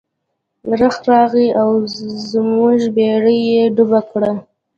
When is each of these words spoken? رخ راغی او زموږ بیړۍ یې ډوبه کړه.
رخ 0.79 0.95
راغی 1.09 1.47
او 1.61 1.69
زموږ 2.31 2.79
بیړۍ 2.95 3.39
یې 3.53 3.63
ډوبه 3.75 4.01
کړه. 4.09 4.31